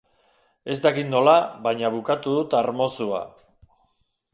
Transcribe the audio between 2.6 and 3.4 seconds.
armozua.